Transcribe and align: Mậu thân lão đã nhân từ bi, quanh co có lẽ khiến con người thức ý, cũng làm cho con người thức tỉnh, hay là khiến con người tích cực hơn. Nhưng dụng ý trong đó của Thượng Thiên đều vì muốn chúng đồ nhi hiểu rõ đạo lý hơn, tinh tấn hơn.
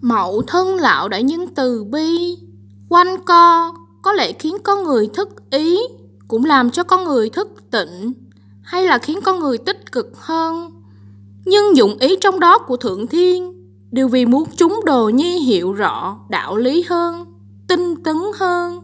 Mậu 0.00 0.42
thân 0.46 0.74
lão 0.74 1.08
đã 1.08 1.20
nhân 1.20 1.46
từ 1.54 1.84
bi, 1.84 2.38
quanh 2.88 3.24
co 3.24 3.74
có 4.02 4.12
lẽ 4.12 4.32
khiến 4.32 4.56
con 4.64 4.84
người 4.84 5.08
thức 5.14 5.50
ý, 5.50 5.78
cũng 6.28 6.44
làm 6.44 6.70
cho 6.70 6.84
con 6.84 7.04
người 7.04 7.30
thức 7.30 7.48
tỉnh, 7.70 8.12
hay 8.62 8.86
là 8.86 8.98
khiến 8.98 9.20
con 9.24 9.38
người 9.40 9.58
tích 9.58 9.92
cực 9.92 10.06
hơn. 10.16 10.70
Nhưng 11.44 11.76
dụng 11.76 11.98
ý 11.98 12.16
trong 12.20 12.40
đó 12.40 12.58
của 12.58 12.76
Thượng 12.76 13.06
Thiên 13.06 13.52
đều 13.90 14.08
vì 14.08 14.26
muốn 14.26 14.44
chúng 14.56 14.80
đồ 14.84 15.08
nhi 15.08 15.38
hiểu 15.38 15.72
rõ 15.72 16.18
đạo 16.28 16.56
lý 16.56 16.84
hơn, 16.88 17.24
tinh 17.68 18.02
tấn 18.04 18.16
hơn. 18.38 18.80